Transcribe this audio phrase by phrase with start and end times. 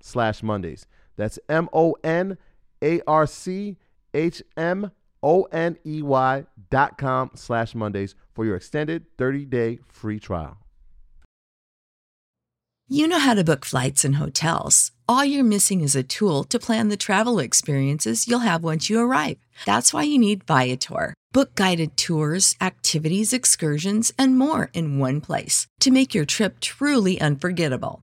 [0.00, 0.86] slash Mondays.
[1.16, 2.38] That's M O N
[2.82, 3.76] A R C
[4.14, 4.90] H M
[5.22, 10.58] O N E Y dot com slash Mondays for your extended 30 day free trial.
[12.88, 14.92] You know how to book flights and hotels.
[15.08, 19.00] All you're missing is a tool to plan the travel experiences you'll have once you
[19.00, 19.38] arrive.
[19.64, 21.14] That's why you need Viator.
[21.32, 27.18] Book guided tours, activities, excursions, and more in one place to make your trip truly
[27.18, 28.02] unforgettable.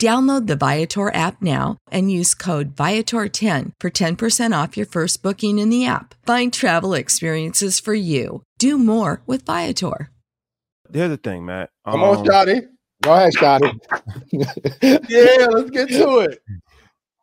[0.00, 5.58] Download the Viator app now and use code Viator10 for 10% off your first booking
[5.58, 6.14] in the app.
[6.26, 8.42] Find travel experiences for you.
[8.58, 10.10] Do more with Viator.
[10.92, 11.70] Here's the thing, Matt.
[11.86, 12.66] Come on, Um, Shotty.
[13.02, 13.70] Go ahead, Scotty.
[15.08, 16.42] Yeah, let's get to it.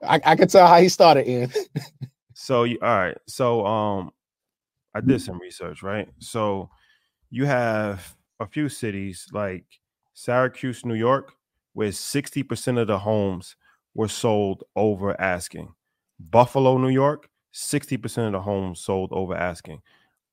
[0.02, 1.52] I, I can tell how he started, in.
[2.34, 3.18] So you all right.
[3.28, 4.12] So um
[4.96, 6.10] I did some research, right?
[6.20, 6.70] So
[7.30, 9.64] you have a few cities like
[10.14, 11.34] Syracuse, New York,
[11.74, 13.56] where 60% of the homes
[13.94, 15.74] were sold over asking.
[16.20, 19.82] Buffalo, New York, 60% of the homes sold over asking.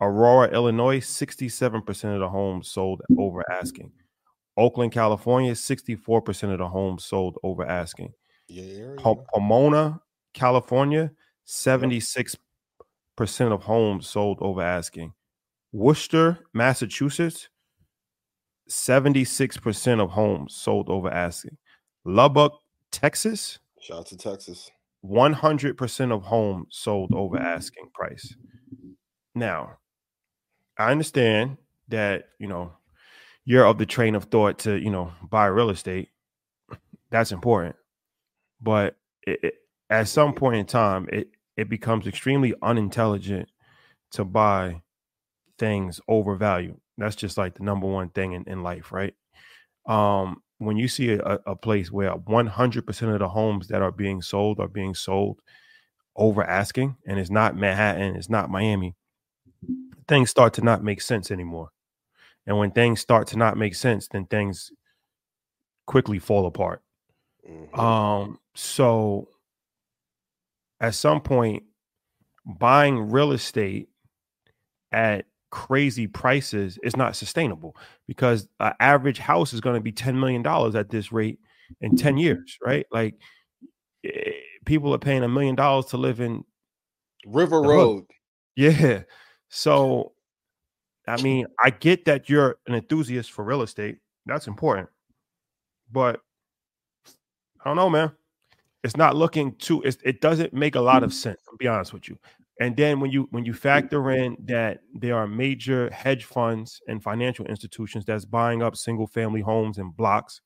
[0.00, 3.92] Aurora, Illinois, 67% of the homes sold over asking.
[4.56, 8.12] Oakland, California, 64% of the homes sold over asking.
[8.48, 8.94] Yeah.
[8.96, 10.00] Po- Pomona,
[10.32, 11.10] California,
[11.46, 12.38] 76%
[13.52, 15.12] of homes sold over asking.
[15.72, 17.48] Worcester, Massachusetts,
[18.70, 21.56] 76% of homes sold over asking.
[22.04, 22.52] Lubbock,
[22.90, 24.70] Texas, Shout out to Texas.
[25.04, 27.42] 100% of homes sold over mm.
[27.42, 28.34] asking price.
[29.34, 29.78] Now,
[30.78, 31.56] I understand
[31.88, 32.72] that, you know,
[33.44, 36.10] you're of the train of thought to, you know, buy real estate.
[37.10, 37.76] That's important.
[38.60, 39.54] But it, it,
[39.88, 43.48] at some point in time, it, it becomes extremely unintelligent
[44.12, 44.82] to buy
[45.58, 46.80] things overvalued.
[47.00, 49.14] That's just like the number one thing in, in life, right?
[49.86, 54.22] Um, when you see a, a place where 100% of the homes that are being
[54.22, 55.40] sold are being sold
[56.16, 58.94] over asking, and it's not Manhattan, it's not Miami,
[60.06, 61.70] things start to not make sense anymore.
[62.46, 64.70] And when things start to not make sense, then things
[65.86, 66.82] quickly fall apart.
[67.48, 67.78] Mhm.
[67.78, 69.28] Um, so
[70.80, 71.64] at some point,
[72.44, 73.88] buying real estate
[74.92, 77.76] at crazy prices is not sustainable
[78.06, 81.38] because an average house is going to be $10 million at this rate
[81.80, 82.18] in 10 mm-hmm.
[82.18, 82.86] years, right?
[82.90, 83.16] Like
[84.04, 84.30] eh,
[84.64, 86.44] people are paying a million dollars to live in
[87.26, 87.60] River.
[87.60, 88.04] Road.
[88.56, 89.02] yeah.
[89.48, 90.12] So
[91.06, 93.98] I mean, I get that you're an enthusiast for real estate.
[94.26, 94.88] That's important.
[95.90, 96.20] But
[97.60, 98.12] I don't know, man.
[98.84, 101.16] It's not looking too it's, it doesn't make a lot of mm-hmm.
[101.16, 102.18] sense, I'll be honest with you.
[102.60, 104.22] And then when you when you factor mm-hmm.
[104.22, 109.40] in that there are major hedge funds and financial institutions that's buying up single family
[109.40, 110.40] homes and blocks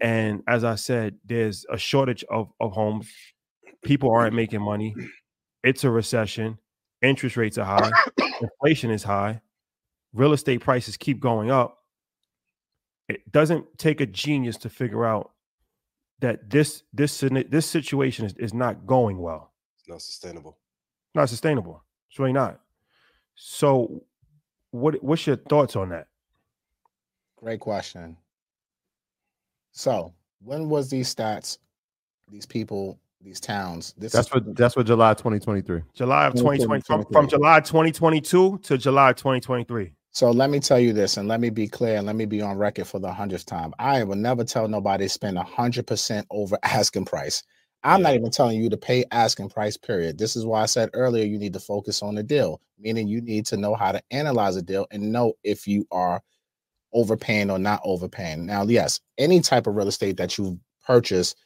[0.00, 3.08] and as I said, there's a shortage of, of homes.
[3.84, 4.94] People aren't making money.
[5.62, 6.58] It's a recession.
[7.02, 7.90] Interest rates are high.
[8.40, 9.40] Inflation is high.
[10.12, 11.78] Real estate prices keep going up.
[13.08, 15.32] It doesn't take a genius to figure out
[16.20, 19.52] that this this this situation is, is not going well.
[19.78, 20.58] It's not sustainable.
[21.16, 21.82] Not sustainable.
[22.10, 22.60] It's really not.
[23.36, 24.04] So
[24.70, 26.08] what what's your thoughts on that?
[27.36, 28.18] Great question.
[29.72, 30.12] So
[30.44, 31.56] when was these stats,
[32.30, 33.94] these people, these towns?
[33.96, 35.80] This that's what that's for July 2023.
[35.94, 39.92] July of 2020 from, from July 2022 to July 2023.
[40.10, 42.42] So let me tell you this, and let me be clear, and let me be
[42.42, 43.72] on record for the hundredth time.
[43.78, 47.42] I will never tell nobody to spend a hundred percent over asking price.
[47.86, 50.18] I'm not even telling you to pay asking price, period.
[50.18, 53.20] This is why I said earlier you need to focus on the deal, meaning you
[53.20, 56.20] need to know how to analyze a deal and know if you are
[56.92, 58.44] overpaying or not overpaying.
[58.44, 61.36] Now, yes, any type of real estate that you've purchased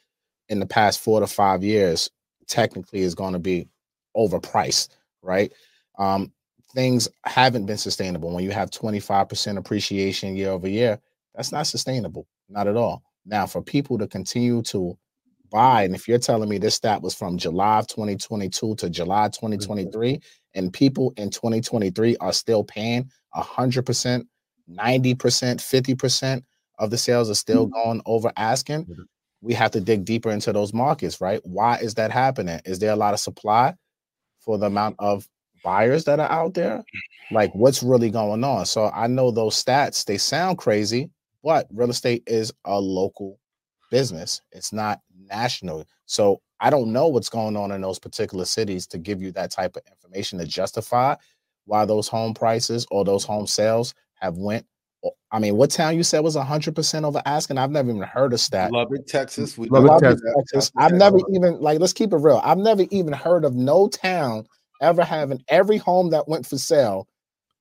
[0.48, 2.10] in the past four to five years
[2.46, 3.68] technically is going to be
[4.16, 5.52] overpriced, right?
[5.98, 6.32] Um,
[6.74, 8.34] things haven't been sustainable.
[8.34, 10.98] When you have 25% appreciation year over year,
[11.34, 13.02] that's not sustainable, not at all.
[13.26, 14.96] Now, for people to continue to
[15.50, 19.28] buy, and if you're telling me this stat was from July of 2022 to July
[19.28, 20.20] 2023,
[20.54, 24.24] and people in 2023 are still paying 100%
[24.70, 26.42] 90%, 50%
[26.78, 27.88] of the sales are still mm-hmm.
[27.88, 29.02] going over asking, mm-hmm.
[29.40, 31.40] we have to dig deeper into those markets, right?
[31.44, 32.60] Why is that happening?
[32.64, 33.74] Is there a lot of supply
[34.40, 35.26] for the amount of
[35.64, 36.82] buyers that are out there?
[37.30, 38.66] Like, what's really going on?
[38.66, 41.10] So I know those stats, they sound crazy,
[41.42, 43.38] but real estate is a local
[43.90, 45.84] business, it's not national.
[46.06, 49.50] So I don't know what's going on in those particular cities to give you that
[49.50, 51.14] type of information to justify
[51.66, 54.66] why those home prices or those home sales have went.
[55.32, 57.56] I mean, what town you said was hundred percent over asking?
[57.56, 58.70] I've never even heard a stat.
[58.70, 59.56] Lubbock, Texas.
[59.56, 60.20] We Lubbock, Texas.
[60.36, 60.72] Texas.
[60.76, 61.80] I've never even like.
[61.80, 62.40] Let's keep it real.
[62.44, 64.46] I've never even heard of no town
[64.82, 67.08] ever having every home that went for sale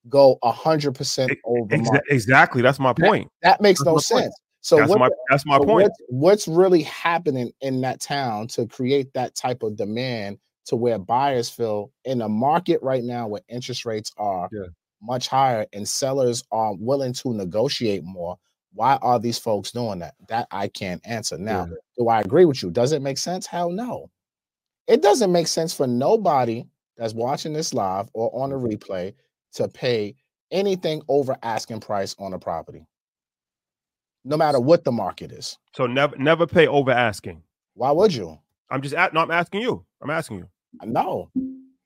[0.10, 1.76] go hundred percent over.
[1.76, 2.62] Exa- exactly.
[2.62, 3.30] That's my point.
[3.42, 4.22] That, that makes that's no sense.
[4.22, 4.34] Point.
[4.62, 5.84] So that's what, my that's my so point.
[5.84, 11.00] What's, what's really happening in that town to create that type of demand to where
[11.00, 14.66] buyers feel in a market right now where interest rates are yeah.
[15.02, 18.38] much higher and sellers are willing to negotiate more
[18.74, 20.14] why are these folks doing that?
[20.28, 21.38] That i can't answer.
[21.38, 21.76] Now yeah.
[21.98, 22.70] do i agree with you?
[22.70, 23.46] Does it make sense?
[23.46, 24.10] Hell no.
[24.88, 26.66] It doesn't make sense for nobody
[26.98, 28.68] that's watching this live or on a mm-hmm.
[28.68, 29.14] replay
[29.54, 30.16] to pay
[30.52, 32.86] anything over asking price on a property
[34.24, 37.42] no matter what the market is so never never pay over asking
[37.74, 38.38] why would you
[38.70, 40.50] i'm just at, no i'm asking you i'm asking you
[40.84, 41.30] no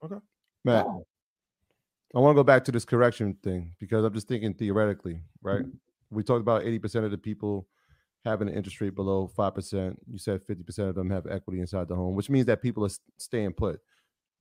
[0.04, 0.16] okay
[0.64, 1.06] Matt, no.
[2.16, 5.62] I want to go back to this correction thing because I'm just thinking theoretically, right?
[5.62, 6.16] Mm-hmm.
[6.16, 7.68] We talked about 80% of the people
[8.24, 9.96] having an interest rate below 5%.
[10.08, 12.92] You said 50% of them have equity inside the home, which means that people are
[13.18, 13.80] staying put.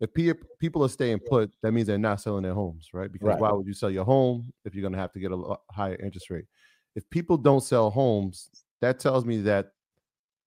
[0.00, 0.12] If
[0.58, 3.10] people are staying put, that means they're not selling their homes, right?
[3.10, 3.40] Because right.
[3.40, 5.96] why would you sell your home if you're going to have to get a higher
[5.96, 6.44] interest rate?
[6.94, 9.72] If people don't sell homes, that tells me that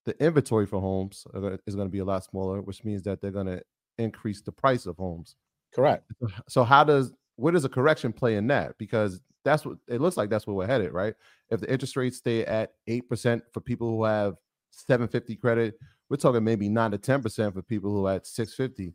[0.05, 1.25] the inventory for homes
[1.65, 3.61] is going to be a lot smaller, which means that they're going to
[3.97, 5.35] increase the price of homes.
[5.73, 6.11] Correct.
[6.47, 8.77] So how does where does a correction play in that?
[8.77, 10.29] Because that's what it looks like.
[10.29, 11.13] That's where we're headed, right?
[11.49, 14.35] If the interest rates stay at eight percent for people who have
[14.71, 18.93] 750 credit, we're talking maybe nine to ten percent for people who are at 650.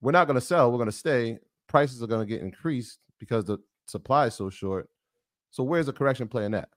[0.00, 0.70] We're not going to sell.
[0.70, 1.38] We're going to stay.
[1.68, 4.88] Prices are going to get increased because the supply is so short.
[5.54, 6.68] So where's the correction play in that?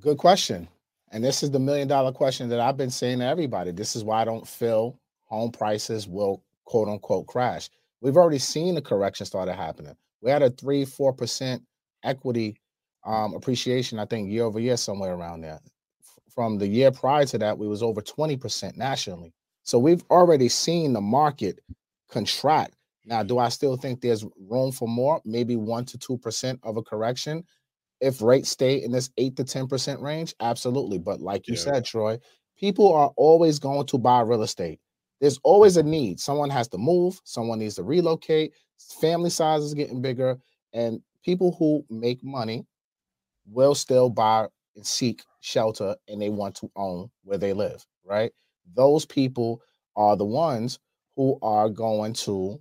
[0.00, 0.66] Good question.
[1.12, 3.70] And this is the million dollar question that I've been saying to everybody.
[3.70, 7.68] This is why I don't feel home prices will quote unquote crash.
[8.00, 9.94] We've already seen the correction started happening.
[10.22, 11.62] We had a three, four percent
[12.02, 12.62] equity
[13.04, 15.60] um, appreciation, I think, year over year, somewhere around there.
[16.34, 19.34] From the year prior to that, we was over 20% nationally.
[19.64, 21.58] So we've already seen the market
[22.08, 22.72] contract.
[23.08, 25.20] Now, do I still think there's room for more?
[25.24, 27.42] Maybe one to two percent of a correction.
[28.00, 30.98] If rates stay in this eight to 10% range, absolutely.
[30.98, 31.60] But like you yeah.
[31.60, 32.20] said, Troy,
[32.56, 34.78] people are always going to buy real estate
[35.20, 36.20] there's always a need.
[36.20, 38.52] Someone has to move, someone needs to relocate,
[39.00, 40.38] family size is getting bigger,
[40.72, 42.66] and people who make money
[43.46, 44.46] will still buy
[44.76, 48.32] and seek shelter and they want to own where they live, right?
[48.74, 49.60] Those people
[49.96, 50.78] are the ones
[51.16, 52.60] who are going to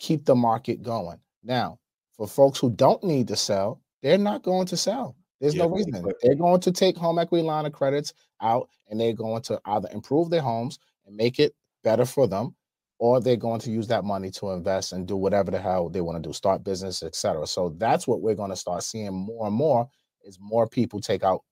[0.00, 1.20] keep the market going.
[1.44, 1.78] Now,
[2.16, 5.16] for folks who don't need to sell, they're not going to sell.
[5.40, 6.04] There's no reason.
[6.22, 9.88] They're going to take home equity line of credits out and they're going to either
[9.92, 12.54] improve their homes and make it better for them,
[12.98, 16.02] or they're going to use that money to invest and do whatever the hell they
[16.02, 17.46] want to do, start business, etc.
[17.46, 19.88] So that's what we're going to start seeing more and more
[20.24, 21.42] is more people take out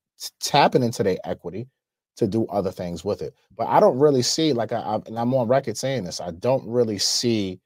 [0.40, 1.66] tapping into their equity
[2.16, 3.32] to do other things with it.
[3.56, 6.20] But I don't really see like I, I and I'm on record saying this.
[6.20, 7.60] I don't really see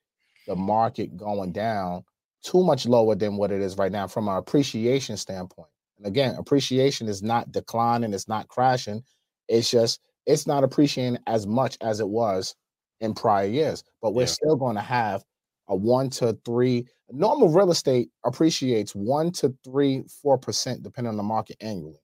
[0.47, 2.05] the market going down
[2.45, 5.69] too much lower than what it is right now from an appreciation standpoint.
[5.99, 9.05] And again, appreciation is not declining, it's not crashing.
[9.49, 12.55] It's just it's not appreciating as much as it was
[13.01, 13.83] in prior years.
[14.01, 14.27] But we're Yeah.
[14.27, 15.25] still going to have
[15.69, 21.17] a one to three normal real estate appreciates one to three, four percent depending on
[21.17, 22.01] the market annually.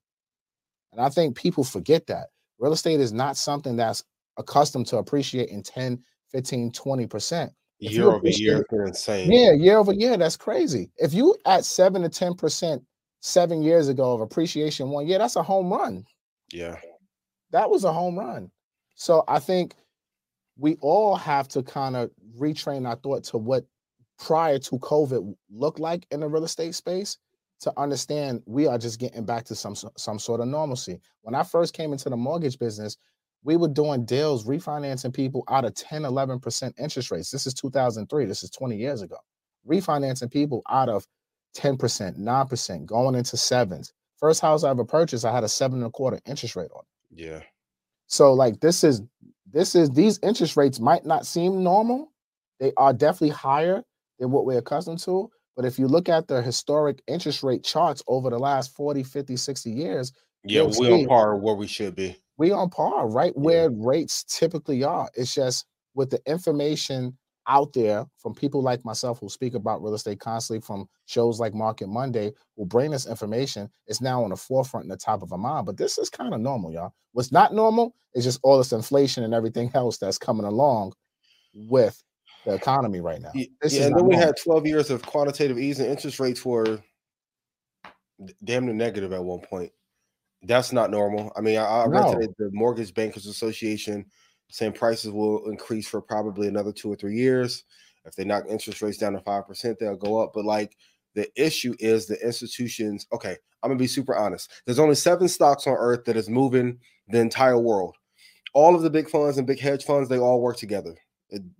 [0.92, 2.28] And I think people forget that
[2.58, 4.04] real estate is not something that's
[4.36, 7.52] accustomed to appreciating 10, 15, 20 percent.
[7.80, 8.72] Year over appreciate- year, it's
[9.06, 9.30] insane.
[9.30, 10.90] Yeah, year over year, that's crazy.
[10.96, 12.82] If you at seven to ten percent
[13.20, 16.04] seven years ago of appreciation one year, that's a home run.
[16.52, 16.76] Yeah.
[17.50, 18.50] That was a home run.
[18.94, 19.74] So I think
[20.56, 23.64] we all have to kind of retrain our thought to what
[24.18, 27.16] prior to COVID looked like in the real estate space
[27.60, 31.00] to understand we are just getting back to some some sort of normalcy.
[31.22, 32.96] When I first came into the mortgage business,
[33.44, 37.30] we were doing deals refinancing people out of 10 11% interest rates.
[37.30, 39.16] This is 2003, this is 20 years ago.
[39.66, 41.06] Refinancing people out of
[41.56, 43.92] 10%, 9%, going into sevens.
[44.18, 46.82] First house I ever purchased, I had a seven and a quarter interest rate on.
[47.10, 47.20] it.
[47.20, 47.40] Yeah.
[48.06, 49.02] So like this is
[49.50, 52.12] this is these interest rates might not seem normal.
[52.58, 53.82] They are definitely higher
[54.18, 55.30] than what we're accustomed to.
[55.56, 59.36] But if you look at the historic interest rate charts over the last 40, 50,
[59.36, 60.12] 60 years,
[60.44, 62.16] Yeah, You'll we on par where we should be.
[62.38, 65.10] We on par, right where rates typically are.
[65.14, 67.18] It's just with the information
[67.48, 71.54] out there from people like myself who speak about real estate constantly from shows like
[71.54, 75.32] Market Monday who bring this information, it's now on the forefront and the top of
[75.32, 75.66] our mind.
[75.66, 76.92] But this is kind of normal, y'all.
[77.12, 80.92] What's not normal is just all this inflation and everything else that's coming along
[81.54, 82.02] with
[82.44, 83.32] the economy right now.
[83.60, 85.86] This yeah, and then we had 12 years of quantitative easing.
[85.86, 86.80] Interest rates were
[88.44, 89.72] damn near negative at one point.
[90.42, 91.32] That's not normal.
[91.36, 92.14] I mean, I, I read No.
[92.14, 94.06] today the Mortgage Bankers Association
[94.50, 97.64] saying prices will increase for probably another two or three years.
[98.04, 100.32] If they knock interest rates down to five percent, they'll go up.
[100.34, 100.76] But like
[101.14, 103.06] the issue is the institutions.
[103.12, 104.50] Okay, I'm gonna be super honest.
[104.64, 106.78] There's only seven stocks on earth that is moving
[107.08, 107.96] the entire world.
[108.54, 110.94] All of the big funds and big hedge funds, they all work together.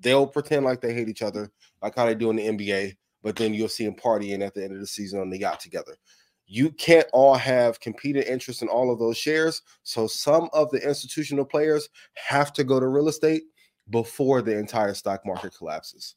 [0.01, 1.51] They'll pretend like they hate each other,
[1.83, 4.65] like how they do in the NBA, but then you'll see them partying at the
[4.65, 5.97] end of the season on the yacht together.
[6.51, 9.61] You can't all have competing interests in all of those shares.
[9.83, 13.43] So some of the institutional players have to go to real estate
[13.91, 16.15] before the entire stock market collapses.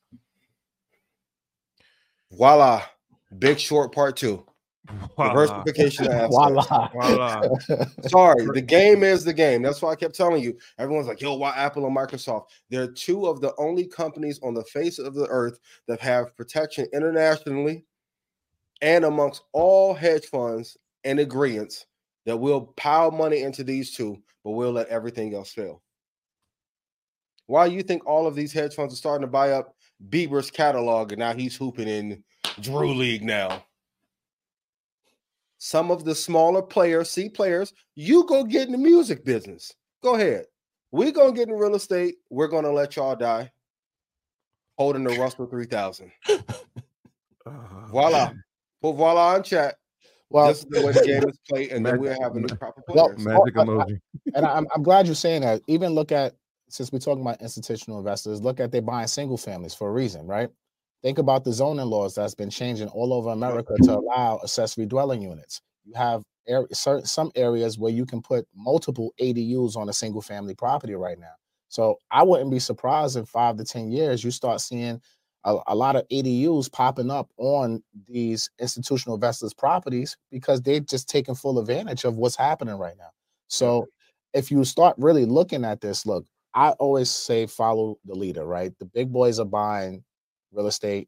[2.32, 2.82] Voila.
[3.40, 4.46] Big short part two.
[5.18, 6.06] Diversification.
[6.30, 6.90] Voila.
[6.94, 7.42] Voila.
[8.08, 9.62] Sorry, the game is the game.
[9.62, 10.58] That's why I kept telling you.
[10.80, 12.46] Everyone's like, yo, why Apple and Microsoft?
[12.70, 16.88] They're two of the only companies on the face of the earth that have protection
[16.94, 17.86] internationally
[18.82, 21.86] and amongst all hedge funds and agreements
[22.26, 25.82] that we'll pile money into these two, but we'll let everything else fail.
[27.48, 29.76] Why do you think all of these hedge funds are starting to buy up
[30.10, 32.24] Bieber's catalog and now he's hooping in
[32.62, 33.64] Drew League now?
[35.64, 39.72] some of the smaller players, C players, you go get in the music business.
[40.02, 40.46] Go ahead.
[40.92, 42.16] We're gonna get in real estate.
[42.32, 43.52] We're gonna let y'all die.
[44.80, 46.12] Holding the Russell 3000.
[47.46, 48.34] Voila.
[48.82, 49.76] Put voila on chat.
[50.30, 52.82] Well, this is the way the game is played, and then we're having the proper
[52.88, 53.20] Well, players.
[53.26, 54.00] Magic I- I- emoji.
[54.34, 55.62] and I- I'm, I'm glad you're saying that.
[55.68, 56.36] Even look at
[56.70, 60.26] since we're talking about institutional investors, look at they buying single families for a reason,
[60.26, 60.50] right?
[61.04, 65.22] Think about the zoning laws that's been changing all over America to allow accessory dwelling
[65.22, 65.62] units.
[65.84, 70.22] You have ar- certain some areas where you can put multiple ADUs on a single
[70.22, 71.34] family property right now.
[71.68, 75.02] So I wouldn't be surprised in five to ten years you start seeing
[75.44, 81.10] a, a lot of ADUs popping up on these institutional investors' properties because they're just
[81.10, 83.10] taking full advantage of what's happening right now.
[83.48, 83.88] So
[84.34, 88.72] if you start really looking at this, look, I always say follow the leader, right?
[88.80, 90.04] The big boys are buying
[90.52, 91.08] real estate.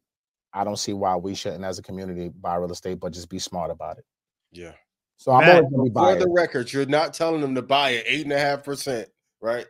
[0.52, 3.38] I don't see why we shouldn't, as a community, buy real estate, but just be
[3.38, 4.04] smart about it.
[4.52, 4.72] Yeah.
[5.16, 7.94] So I'm Matt, always gonna be For the record, you're not telling them to buy
[7.94, 9.08] at eight and a half percent,
[9.40, 9.66] right?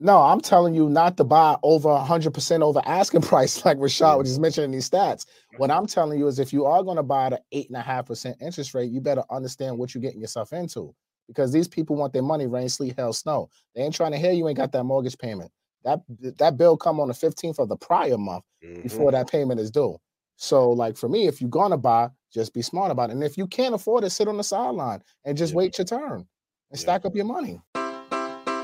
[0.00, 4.28] No, I'm telling you not to buy over 100% over asking price, like Rashad was
[4.28, 5.26] just mentioning these stats.
[5.56, 7.76] What I'm telling you is if you are going to buy at an eight and
[7.76, 10.94] a half percent interest rate, you better understand what you're getting yourself into
[11.26, 13.50] because these people want their money rain, sleet, hell, snow.
[13.74, 15.50] They ain't trying to hear you ain't got that mortgage payment.
[15.84, 16.00] That
[16.38, 18.82] that bill come on the 15th of the prior month Mhm.
[18.82, 19.96] before that payment is due.
[20.36, 23.14] So, like for me, if you're gonna buy, just be smart about it.
[23.14, 25.58] And if you can't afford it, sit on the sideline and just Yeah.
[25.58, 26.26] wait your turn and
[26.72, 26.76] Yeah.
[26.76, 27.60] stack up your money.